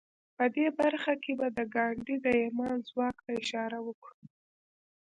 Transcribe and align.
په 0.35 0.45
دې 0.55 0.67
برخه 0.79 1.13
کې 1.23 1.33
به 1.39 1.47
د 1.57 1.59
ګاندي 1.75 2.15
د 2.25 2.27
ايمان 2.41 2.77
ځواک 2.89 3.17
ته 3.25 3.31
اشاره 3.41 3.77
وکړو. 3.87 4.19